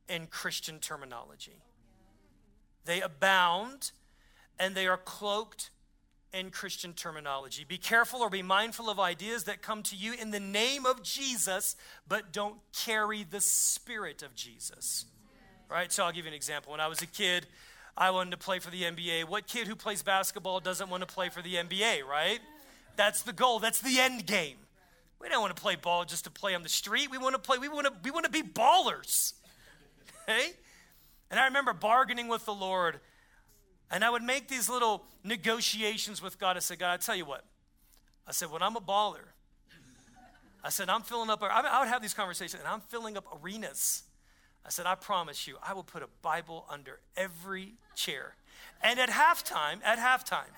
[0.10, 1.64] in Christian terminology.
[2.86, 3.92] They abound
[4.60, 5.72] and they are cloaked
[6.34, 7.66] in Christian terminology.
[7.68, 11.02] Be careful or be mindful of ideas that come to you in the name of
[11.02, 15.06] Jesus, but don't carry the spirit of Jesus.
[15.70, 15.92] Right?
[15.92, 16.74] So I'll give you an example.
[16.74, 17.48] When I was a kid,
[17.98, 19.26] I wanted to play for the NBA.
[19.26, 22.40] What kid who plays basketball doesn't want to play for the NBA, right?
[22.96, 23.60] That's the goal.
[23.60, 24.58] That's the end game.
[25.20, 27.10] We don't want to play ball just to play on the street.
[27.10, 29.34] We want to play, we want to, we want to be ballers.
[30.28, 30.54] Okay?
[31.30, 33.00] And I remember bargaining with the Lord
[33.92, 36.58] and I would make these little negotiations with God.
[36.58, 37.46] I said, God, I tell you what.
[38.28, 39.24] I said, when I'm a baller,
[40.64, 44.04] I said, I'm filling up, I would have these conversations, and I'm filling up arenas.
[44.66, 48.36] I said, I promise you, I will put a Bible under every chair.
[48.82, 50.52] And at halftime, at halftime,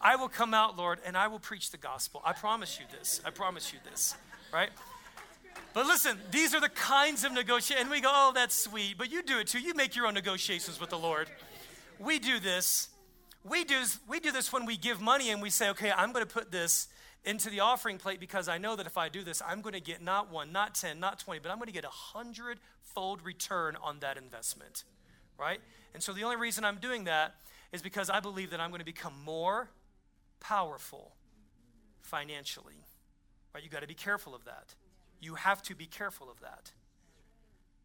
[0.00, 2.22] I will come out, Lord, and I will preach the gospel.
[2.24, 3.20] I promise you this.
[3.24, 4.16] I promise you this,
[4.52, 4.70] right?
[5.72, 7.82] But listen, these are the kinds of negotiations.
[7.82, 8.96] And we go, oh, that's sweet.
[8.96, 9.60] But you do it too.
[9.60, 11.28] You make your own negotiations with the Lord.
[11.98, 12.88] We do this.
[13.44, 16.24] We do, we do this when we give money and we say, okay, I'm going
[16.24, 16.88] to put this
[17.24, 19.80] into the offering plate because I know that if I do this, I'm going to
[19.80, 23.76] get not one, not 10, not 20, but I'm going to get a hundredfold return
[23.82, 24.84] on that investment,
[25.38, 25.60] right?
[25.94, 27.34] And so the only reason I'm doing that
[27.72, 29.70] is because I believe that I'm going to become more
[30.40, 31.12] powerful
[32.02, 32.84] financially,
[33.54, 33.64] right?
[33.64, 34.74] You got to be careful of that.
[35.20, 36.70] You have to be careful of that.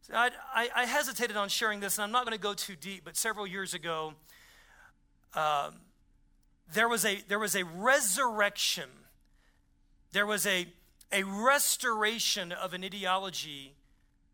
[0.02, 2.76] So I, I, I, hesitated on sharing this, and I'm not going to go too
[2.76, 4.14] deep, but several years ago,
[5.34, 5.76] um,
[6.74, 8.90] there, was a, there was a resurrection,
[10.12, 10.68] there was a,
[11.12, 13.74] a restoration of an ideology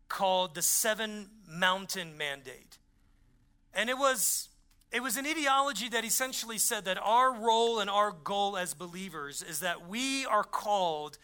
[0.08, 2.78] called the Seven Mountain Mandate.
[3.74, 4.48] And it was,
[4.90, 9.42] it was an ideology that essentially said that our role and our goal as believers
[9.42, 11.18] is that we are called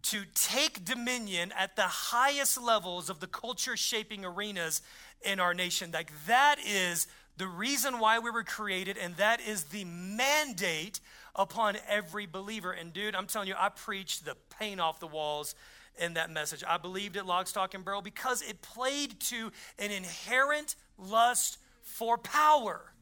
[0.00, 4.80] to take dominion at the highest levels of the culture shaping arenas
[5.22, 5.90] in our nation.
[5.92, 7.08] Like that is
[7.38, 11.00] the reason why we were created, and that is the mandate
[11.34, 12.72] upon every believer.
[12.72, 15.54] And dude, I'm telling you, I preached the paint off the walls
[15.98, 16.62] in that message.
[16.66, 22.18] I believed it, lock, stock, and barrel, because it played to an inherent lust for
[22.18, 22.92] power.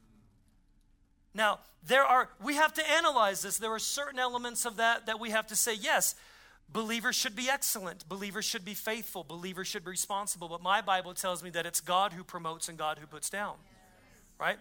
[1.35, 3.59] Now, there are, we have to analyze this.
[3.59, 6.15] There are certain elements of that that we have to say, yes,
[6.73, 8.09] Believers should be excellent.
[8.09, 9.25] Believers should be faithful.
[9.25, 10.49] Believers should be responsible.
[10.49, 13.55] But my Bible tells me that it's God who promotes and God who puts down.
[14.39, 14.57] Right?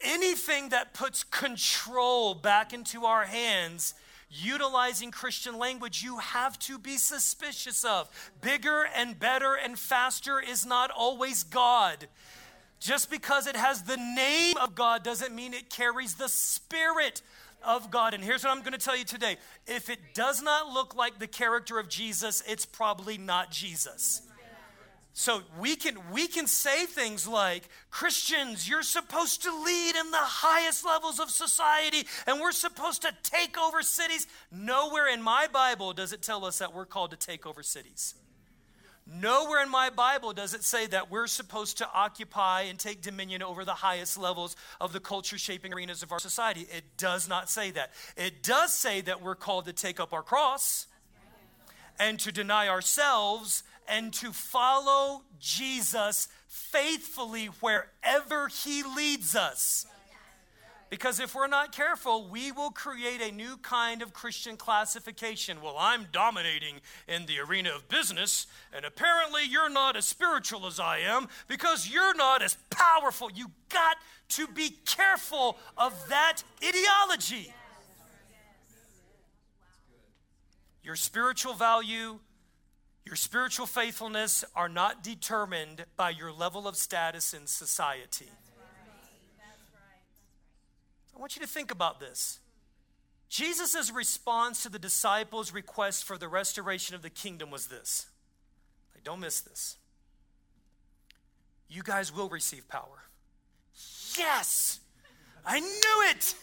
[0.00, 3.94] Anything that puts control back into our hands,
[4.30, 8.08] utilizing Christian language, you have to be suspicious of.
[8.40, 12.08] Bigger and better and faster is not always God.
[12.80, 17.22] Just because it has the name of God doesn't mean it carries the spirit
[17.64, 18.14] of God.
[18.14, 21.18] And here's what I'm going to tell you today if it does not look like
[21.18, 24.22] the character of Jesus, it's probably not Jesus.
[25.14, 30.16] So we can we can say things like Christians you're supposed to lead in the
[30.16, 34.26] highest levels of society and we're supposed to take over cities.
[34.50, 38.14] Nowhere in my Bible does it tell us that we're called to take over cities.
[39.06, 43.42] Nowhere in my Bible does it say that we're supposed to occupy and take dominion
[43.42, 46.66] over the highest levels of the culture shaping arenas of our society.
[46.74, 47.90] It does not say that.
[48.16, 50.86] It does say that we're called to take up our cross
[51.98, 59.86] and to deny ourselves and to follow Jesus faithfully wherever he leads us.
[60.92, 65.62] Because if we're not careful, we will create a new kind of Christian classification.
[65.62, 70.78] Well, I'm dominating in the arena of business, and apparently you're not as spiritual as
[70.78, 73.30] I am because you're not as powerful.
[73.32, 73.96] You got
[74.28, 77.54] to be careful of that ideology.
[80.82, 82.18] Your spiritual value,
[83.04, 88.30] your spiritual faithfulness are not determined by your level of status in society.
[91.14, 92.38] I want you to think about this.
[93.28, 98.06] Jesus' response to the disciples' request for the restoration of the kingdom was this.
[98.94, 99.76] Like, don't miss this.
[101.68, 103.04] You guys will receive power.
[104.18, 104.80] Yes!
[105.44, 106.34] I knew it!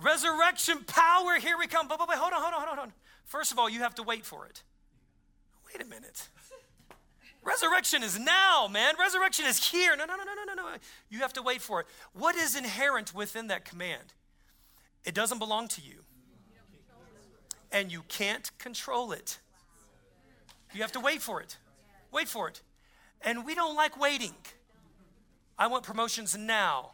[0.00, 1.88] Resurrection power, here we come.
[1.88, 2.92] But, but wait, hold on, hold on, hold on.
[3.24, 4.62] First of all, you have to wait for it.
[5.72, 6.28] Wait a minute.
[7.42, 8.94] Resurrection is now, man.
[8.98, 9.96] Resurrection is here.
[9.96, 10.76] No, no, no, no, no, no, no.
[11.10, 11.86] You have to wait for it.
[12.12, 14.14] What is inherent within that command?
[15.04, 16.04] It doesn't belong to you.
[17.72, 19.38] And you can't control it.
[20.72, 21.56] You have to wait for it.
[22.12, 22.62] Wait for it.
[23.22, 24.34] And we don't like waiting.
[25.58, 26.91] I want promotions now.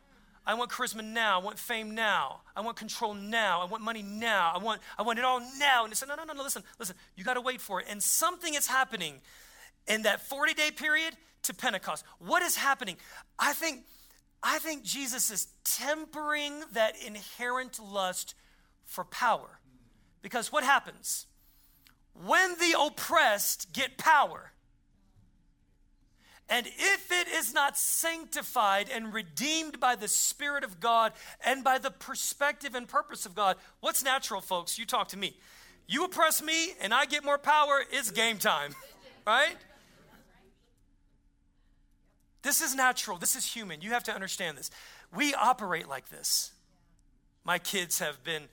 [0.48, 1.38] I want charisma now.
[1.38, 2.40] I want fame now.
[2.56, 3.60] I want control now.
[3.60, 4.50] I want money now.
[4.54, 5.84] I want, I want it all now.
[5.84, 6.96] And they said, no, no, no, no, listen, listen.
[7.16, 7.86] You got to wait for it.
[7.90, 9.20] And something is happening
[9.86, 12.02] in that 40 day period to Pentecost.
[12.18, 12.96] What is happening?
[13.38, 13.84] I think,
[14.42, 18.34] I think Jesus is tempering that inherent lust
[18.86, 19.60] for power.
[20.22, 21.26] Because what happens?
[22.26, 24.52] When the oppressed get power,
[26.48, 31.12] and if it is not sanctified and redeemed by the Spirit of God
[31.44, 34.78] and by the perspective and purpose of God, what's natural, folks?
[34.78, 35.36] You talk to me.
[35.86, 38.74] You oppress me and I get more power, it's game time,
[39.26, 39.56] right?
[42.42, 43.18] This is natural.
[43.18, 43.80] This is human.
[43.82, 44.70] You have to understand this.
[45.14, 46.52] We operate like this.
[47.44, 48.44] My kids have been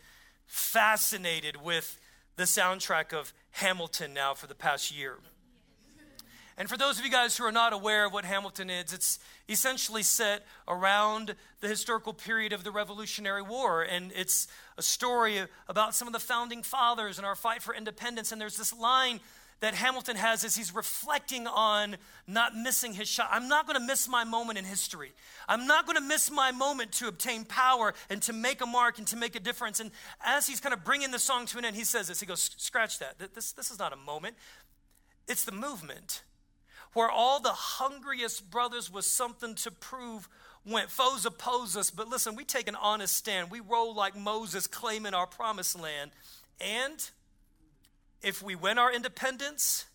[0.47, 1.99] fascinated with
[2.35, 5.19] the soundtrack of Hamilton now for the past year.
[6.57, 9.19] And for those of you guys who are not aware of what Hamilton is, it's
[9.49, 13.83] essentially set around the historical period of the Revolutionary War.
[13.83, 14.47] And it's
[14.77, 18.31] a story about some of the founding fathers and our fight for independence.
[18.31, 19.19] And there's this line
[19.59, 23.27] that Hamilton has as he's reflecting on not missing his shot.
[23.31, 25.13] I'm not going to miss my moment in history.
[25.49, 28.97] I'm not going to miss my moment to obtain power and to make a mark
[28.97, 29.81] and to make a difference.
[29.81, 29.91] And
[30.25, 32.19] as he's kind of bringing the song to an end, he says this.
[32.21, 33.17] He goes, Scratch that.
[33.33, 34.35] This, this is not a moment,
[35.27, 36.21] it's the movement
[36.95, 40.29] where all the hungriest brothers with something to prove
[40.65, 40.89] went.
[40.89, 43.51] Foes oppose us, but listen, we take an honest stand.
[43.51, 46.11] We roll like Moses claiming our promised land.
[46.61, 47.09] And
[48.21, 49.85] if we win our independence,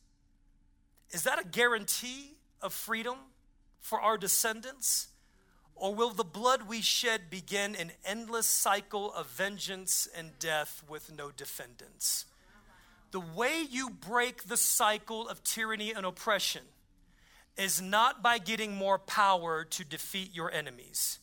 [1.11, 3.16] is that a guarantee of freedom
[3.80, 5.09] for our descendants?
[5.74, 11.11] Or will the blood we shed begin an endless cycle of vengeance and death with
[11.16, 12.26] no defendants?
[13.11, 16.62] The way you break the cycle of tyranny and oppression
[17.57, 21.18] is not by getting more power to defeat your enemies.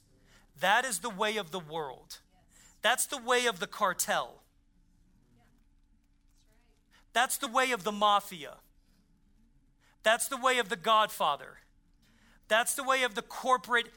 [0.59, 2.19] That is the way of the world.
[2.81, 4.43] That's the way of the cartel.
[7.13, 8.55] That's the way of the mafia.
[10.03, 11.57] That's the way of the godfather.
[12.47, 13.89] That's the way of the corporate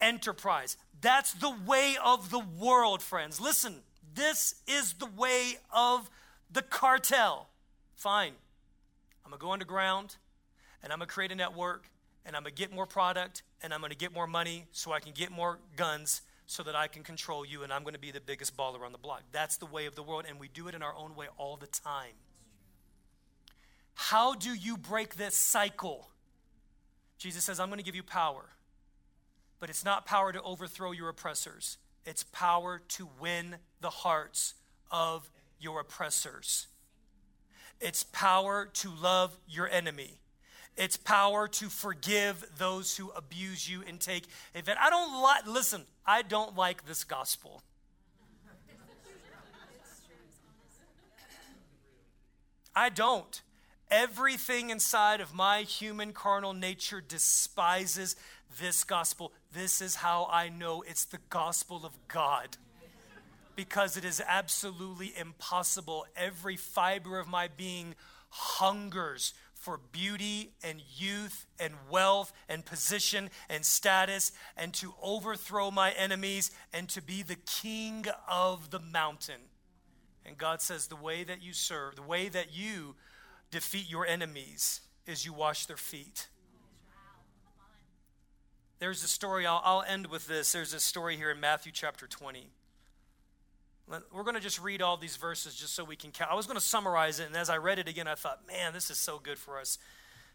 [0.00, 0.76] enterprise.
[1.00, 3.40] That's the way of the world, friends.
[3.40, 3.76] Listen,
[4.14, 6.10] this is the way of
[6.50, 7.48] the cartel.
[7.94, 8.32] Fine.
[9.24, 10.16] I'm going to go underground
[10.82, 11.88] and I'm going to create a network
[12.24, 14.92] and I'm going to get more product and I'm going to get more money so
[14.92, 18.00] I can get more guns so that I can control you and I'm going to
[18.00, 19.22] be the biggest baller on the block.
[19.32, 21.56] That's the way of the world and we do it in our own way all
[21.56, 22.14] the time.
[23.94, 26.10] How do you break this cycle?
[27.18, 28.44] Jesus says, I'm going to give you power,
[29.58, 34.54] but it's not power to overthrow your oppressors, it's power to win the hearts
[34.90, 36.68] of your oppressors.
[37.80, 40.20] It's power to love your enemy.
[40.76, 44.24] It's power to forgive those who abuse you and take
[44.54, 44.82] advantage.
[44.82, 47.62] I don't like, listen, I don't like this gospel.
[52.74, 53.40] I don't.
[53.90, 58.16] Everything inside of my human carnal nature despises
[58.60, 59.32] this gospel.
[59.54, 62.58] This is how I know it's the gospel of God.
[63.54, 66.04] Because it is absolutely impossible.
[66.14, 67.94] Every fiber of my being
[68.28, 69.32] hungers
[69.66, 76.52] for beauty and youth and wealth and position and status and to overthrow my enemies
[76.72, 79.40] and to be the king of the mountain.
[80.24, 82.94] And God says, the way that you serve, the way that you
[83.50, 86.28] defeat your enemies is you wash their feet.
[88.78, 90.52] There's a story, I'll, I'll end with this.
[90.52, 92.50] There's a story here in Matthew chapter 20.
[93.88, 96.30] We're going to just read all these verses just so we can count.
[96.30, 98.72] I was going to summarize it, and as I read it again, I thought, man,
[98.72, 99.78] this is so good for us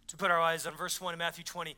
[0.08, 0.76] to put our eyes on.
[0.76, 1.76] Verse 1 in Matthew 20.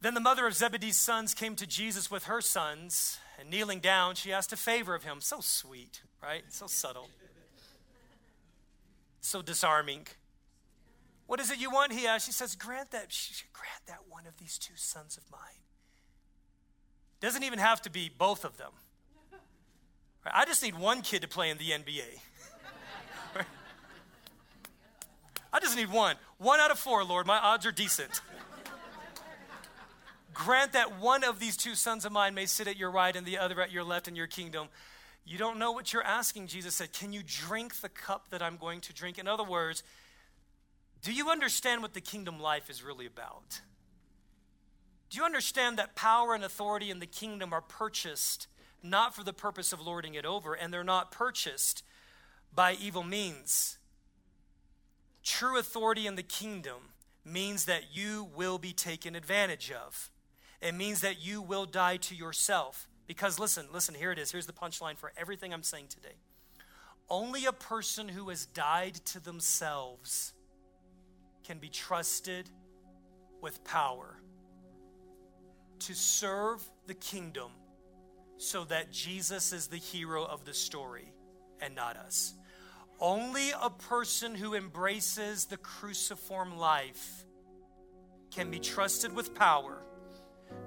[0.00, 4.14] Then the mother of Zebedee's sons came to Jesus with her sons, and kneeling down,
[4.14, 5.20] she asked a favor of him.
[5.20, 6.44] So sweet, right?
[6.48, 7.10] So subtle.
[9.20, 10.06] So disarming.
[11.26, 11.92] What is it you want?
[11.92, 12.24] He asked.
[12.24, 15.40] She says, Grant that, she grant that one of these two sons of mine.
[17.20, 18.72] Doesn't even have to be both of them.
[20.24, 22.20] I just need one kid to play in the NBA.
[25.52, 26.16] I just need one.
[26.38, 27.26] One out of four, Lord.
[27.26, 28.20] My odds are decent.
[30.32, 33.26] Grant that one of these two sons of mine may sit at your right and
[33.26, 34.68] the other at your left in your kingdom.
[35.24, 36.92] You don't know what you're asking, Jesus said.
[36.92, 39.18] Can you drink the cup that I'm going to drink?
[39.18, 39.82] In other words,
[41.02, 43.60] do you understand what the kingdom life is really about?
[45.10, 48.46] Do you understand that power and authority in the kingdom are purchased
[48.82, 51.82] not for the purpose of lording it over, and they're not purchased
[52.54, 53.78] by evil means?
[55.22, 60.10] True authority in the kingdom means that you will be taken advantage of.
[60.60, 62.88] It means that you will die to yourself.
[63.06, 64.30] Because listen, listen, here it is.
[64.32, 66.14] Here's the punchline for everything I'm saying today.
[67.08, 70.32] Only a person who has died to themselves
[71.44, 72.48] can be trusted
[73.40, 74.16] with power
[75.80, 77.50] to serve the kingdom
[78.40, 81.12] so that Jesus is the hero of the story
[81.60, 82.32] and not us.
[82.98, 87.26] Only a person who embraces the cruciform life
[88.30, 89.82] can be trusted with power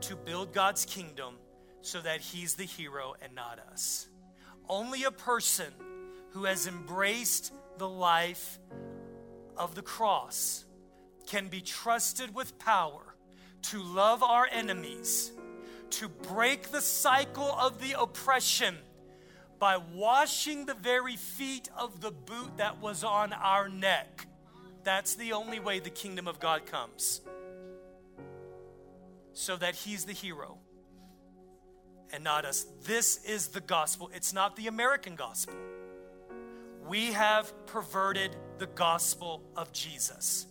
[0.02, 1.34] to build God's kingdom
[1.82, 4.08] so that he's the hero and not us.
[4.70, 5.74] Only a person
[6.30, 8.60] who has embraced the life
[9.58, 10.64] of the cross
[11.26, 13.16] can be trusted with power
[13.64, 15.32] to love our enemies,
[16.00, 18.78] to break the cycle of the oppression
[19.60, 24.28] by washing the very feet of the boot that was on our neck.
[24.84, 27.22] That's the only way the kingdom of God comes.
[29.34, 30.58] So that he's the hero
[32.12, 32.66] and not us.
[32.84, 34.12] This is the gospel.
[34.14, 35.56] It's not the American gospel.
[36.88, 40.46] We have perverted the gospel of Jesus.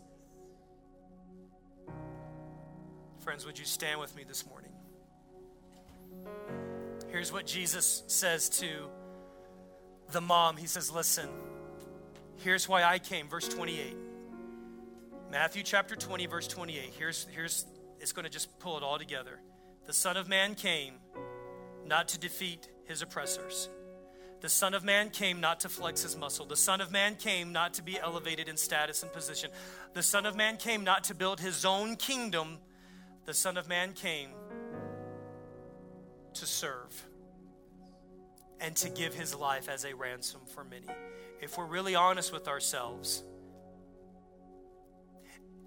[3.21, 4.72] Friends, would you stand with me this morning?
[7.13, 8.89] Here's what Jesus says to
[10.13, 10.57] the mom.
[10.57, 11.29] He says, Listen,
[12.39, 13.29] here's why I came.
[13.29, 13.95] Verse 28.
[15.31, 16.95] Matthew chapter 20, verse 28.
[16.99, 17.67] Here's, here's
[18.01, 19.41] it's going to just pull it all together.
[19.87, 20.95] The Son of Man came
[21.87, 23.69] not to defeat his oppressors.
[24.41, 26.47] The Son of Man came not to flex his muscle.
[26.47, 29.51] The Son of Man came not to be elevated in status and position.
[29.93, 32.57] The Son of Man came not to build his own kingdom.
[33.27, 34.31] The Son of Man came
[36.35, 37.07] to serve
[38.61, 40.87] and to give his life as a ransom for many.
[41.41, 43.25] If we're really honest with ourselves,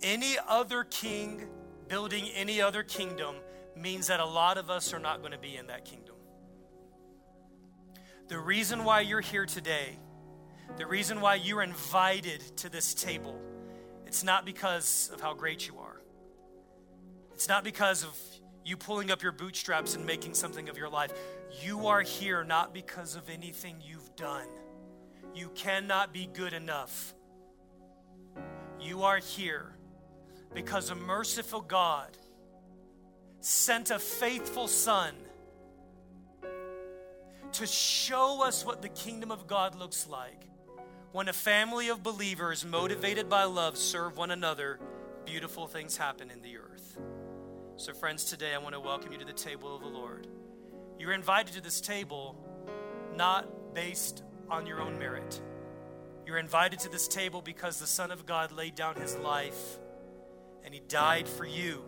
[0.02, 1.48] any other king
[1.88, 3.36] building any other kingdom
[3.76, 6.16] means that a lot of us are not going to be in that kingdom.
[8.28, 10.00] The reason why you're here today,
[10.78, 13.40] the reason why you're invited to this table,
[14.08, 16.02] it's not because of how great you are.
[17.34, 18.18] It's not because of
[18.66, 21.14] you pulling up your bootstraps and making something of your life.
[21.64, 24.48] You are here not because of anything you've done.
[25.36, 27.14] You cannot be good enough.
[28.82, 29.76] You are here
[30.54, 32.18] because a merciful God
[33.40, 35.14] sent a faithful Son
[37.52, 40.42] to show us what the kingdom of God looks like.
[41.12, 44.80] When a family of believers, motivated by love, serve one another,
[45.26, 46.98] beautiful things happen in the earth.
[47.78, 50.28] So, friends, today I want to welcome you to the table of the Lord.
[50.98, 52.38] You're invited to this table
[53.18, 55.42] not based on your own merit.
[56.26, 59.78] You're invited to this table because the Son of God laid down his life
[60.64, 61.84] and he died for you.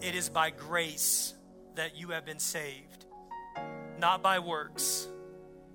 [0.00, 1.34] It is by grace
[1.74, 3.04] that you have been saved,
[3.98, 5.08] not by works.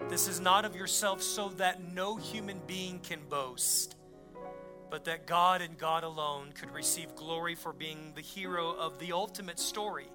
[0.09, 3.96] This is not of yourself, so that no human being can boast,
[4.89, 9.11] but that God and God alone could receive glory for being the hero of the
[9.11, 10.07] ultimate story.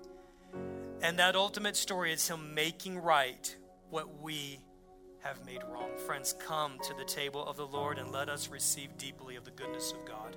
[1.02, 3.54] And that ultimate story is Him making right
[3.90, 4.60] what we
[5.20, 5.90] have made wrong.
[6.06, 9.50] Friends, come to the table of the Lord and let us receive deeply of the
[9.50, 10.36] goodness of God.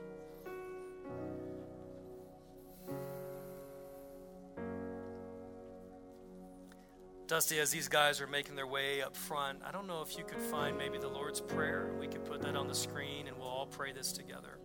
[7.28, 10.24] Dusty, as these guys are making their way up front, I don't know if you
[10.24, 11.92] could find maybe the Lord's Prayer.
[12.00, 14.60] We could put that on the screen and we'll all pray this together.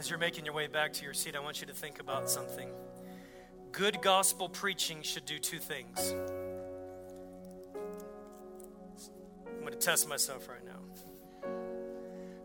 [0.00, 2.30] As you're making your way back to your seat, I want you to think about
[2.30, 2.70] something.
[3.70, 6.14] Good gospel preaching should do two things.
[9.46, 11.50] I'm going to test myself right now.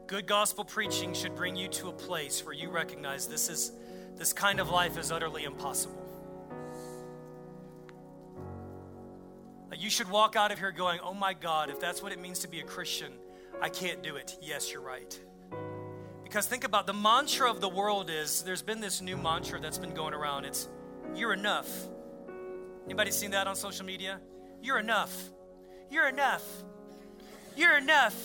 [0.06, 3.72] Good gospel preaching should bring you to a place where you recognize this is
[4.18, 6.02] this kind of life is utterly impossible.
[9.78, 12.40] You should walk out of here going, "Oh my God, if that's what it means
[12.40, 13.14] to be a Christian,
[13.62, 15.18] I can't do it." Yes, you're right.
[16.36, 19.78] Because think about the mantra of the world is there's been this new mantra that's
[19.78, 20.44] been going around.
[20.44, 20.68] It's
[21.16, 21.70] you're enough.
[22.84, 24.20] Anybody seen that on social media?
[24.62, 25.30] You're enough.
[25.90, 26.44] You're enough.
[27.56, 28.22] You're enough.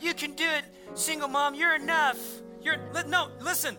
[0.00, 0.64] You can do it,
[0.96, 1.56] single mom.
[1.56, 2.20] You're enough.
[2.62, 2.76] You're
[3.08, 3.76] no, listen.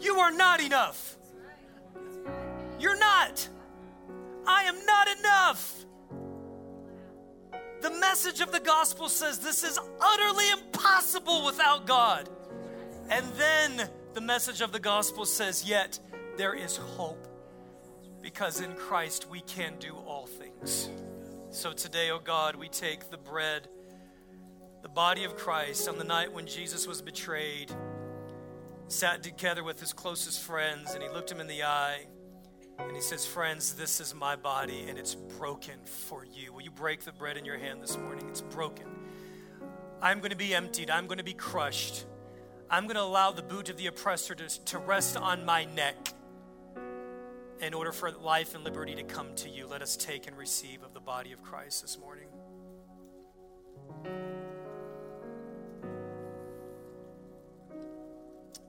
[0.00, 1.18] You are not enough.
[2.80, 3.46] You're not.
[4.46, 5.84] I am not enough.
[7.82, 12.30] The message of the gospel says this is utterly impossible without God.
[13.10, 15.98] And then the message of the gospel says, Yet
[16.36, 17.26] there is hope
[18.20, 20.90] because in Christ we can do all things.
[21.50, 23.68] So today, oh God, we take the bread,
[24.82, 27.72] the body of Christ, on the night when Jesus was betrayed,
[28.88, 32.06] sat together with his closest friends, and he looked him in the eye.
[32.78, 36.52] And he says, Friends, this is my body, and it's broken for you.
[36.52, 38.28] Will you break the bread in your hand this morning?
[38.28, 38.86] It's broken.
[40.02, 40.90] I'm going to be emptied.
[40.90, 42.04] I'm going to be crushed.
[42.70, 45.96] I'm going to allow the boot of the oppressor to, to rest on my neck
[47.60, 49.66] in order for life and liberty to come to you.
[49.66, 52.28] Let us take and receive of the body of Christ this morning.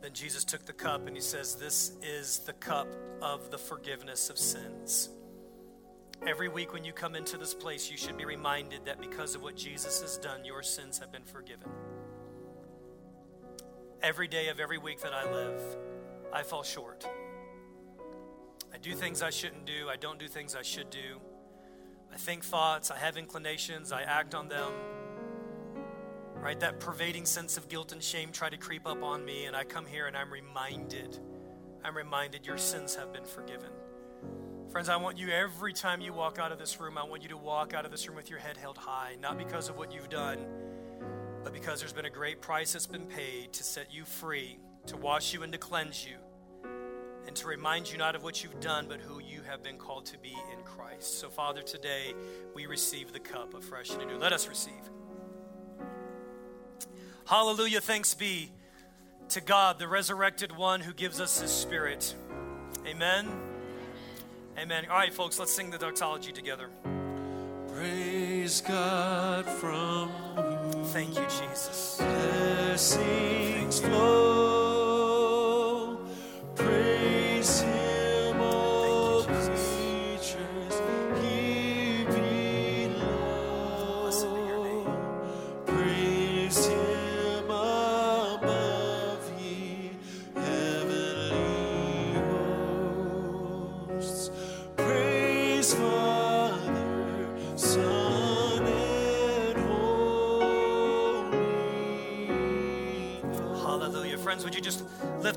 [0.01, 2.87] Then Jesus took the cup and he says, This is the cup
[3.21, 5.09] of the forgiveness of sins.
[6.25, 9.41] Every week when you come into this place, you should be reminded that because of
[9.41, 11.69] what Jesus has done, your sins have been forgiven.
[14.01, 15.61] Every day of every week that I live,
[16.31, 17.05] I fall short.
[18.73, 21.19] I do things I shouldn't do, I don't do things I should do.
[22.13, 24.71] I think thoughts, I have inclinations, I act on them.
[26.35, 26.57] Right?
[26.61, 29.65] That pervading sense of guilt and shame try to creep up on me, and I
[29.65, 31.19] come here and I'm reminded,
[31.83, 33.71] I'm reminded your sins have been forgiven.
[34.71, 37.29] Friends, I want you every time you walk out of this room, I want you
[37.29, 39.91] to walk out of this room with your head held high, not because of what
[39.91, 40.37] you've done,
[41.43, 44.97] but because there's been a great price that's been paid to set you free, to
[44.97, 46.15] wash you and to cleanse you,
[47.27, 50.05] and to remind you not of what you've done, but who you have been called
[50.07, 51.19] to be in Christ.
[51.19, 52.13] So, Father, today
[52.55, 54.17] we receive the cup of fresh and new.
[54.17, 54.73] Let us receive.
[57.25, 57.81] Hallelujah.
[57.81, 58.51] Thanks be
[59.29, 62.15] to God, the resurrected one who gives us his spirit.
[62.87, 63.27] Amen.
[64.57, 64.85] Amen.
[64.89, 66.69] All right, folks, let's sing the doxology together.
[67.67, 70.11] Praise God from
[70.91, 72.01] Thank you, Jesus.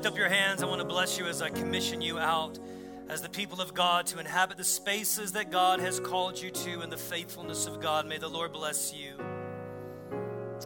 [0.03, 0.61] Lift up your hands?
[0.61, 2.59] I want to bless you as I commission you out
[3.07, 6.81] as the people of God to inhabit the spaces that God has called you to
[6.81, 8.05] in the faithfulness of God.
[8.05, 9.13] May the Lord bless you.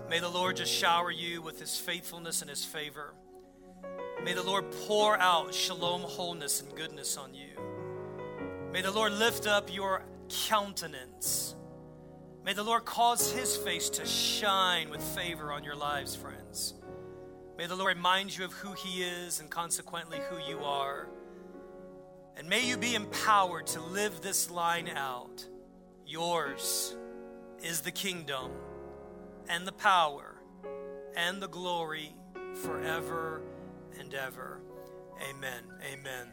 [0.09, 3.13] May the Lord just shower you with his faithfulness and his favor.
[4.23, 7.61] May the Lord pour out shalom, wholeness, and goodness on you.
[8.73, 10.03] May the Lord lift up your
[10.47, 11.55] countenance.
[12.43, 16.73] May the Lord cause his face to shine with favor on your lives, friends.
[17.58, 21.10] May the Lord remind you of who He is and consequently who you are.
[22.38, 25.43] And may you be empowered to live this line out.
[26.05, 26.95] Yours
[27.64, 28.51] is the kingdom
[29.49, 30.36] and the power
[31.16, 32.14] and the glory
[32.62, 33.41] forever
[33.99, 34.62] and ever.
[35.28, 35.64] Amen.
[35.91, 36.28] Amen.